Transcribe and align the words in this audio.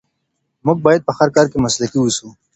موږ 0.65 0.77
باید 0.85 1.01
په 1.07 1.11
هر 1.17 1.29
کار 1.35 1.45
کې 1.51 1.57
مسلکي 1.65 1.97
واوسو. 1.99 2.27